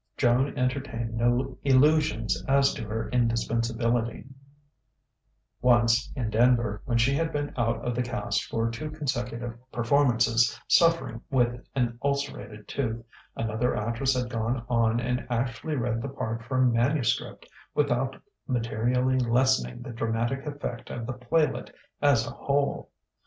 [0.17, 4.25] Joan entertained no illusions as to her indispensability:
[5.61, 10.59] once, in Denver, when she had been out of the cast for two consecutive performances,
[10.67, 16.43] suffering with an ulcerated tooth, another actress had gone on and actually read the part
[16.45, 17.45] from manuscript
[17.75, 21.71] without materially lessening the dramatic effect of the playlet
[22.01, 22.89] as a whole.